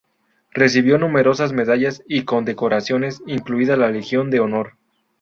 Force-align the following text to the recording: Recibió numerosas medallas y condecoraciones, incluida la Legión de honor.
Recibió 0.49 0.97
numerosas 0.97 1.53
medallas 1.53 2.01
y 2.07 2.23
condecoraciones, 2.25 3.21
incluida 3.27 3.77
la 3.77 3.91
Legión 3.91 4.31
de 4.31 4.39
honor. 4.39 4.73